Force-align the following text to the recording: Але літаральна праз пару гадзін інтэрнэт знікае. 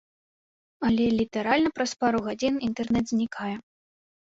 Але 0.89 1.05
літаральна 1.21 1.69
праз 1.77 1.91
пару 2.01 2.19
гадзін 2.29 2.59
інтэрнэт 2.71 3.05
знікае. 3.17 3.55